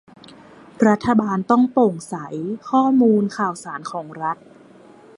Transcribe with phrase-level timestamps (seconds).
[0.87, 2.15] รัฐบาลต้องโปร่งใส
[2.69, 4.37] ข้อมูลข่าวสารของรัฐ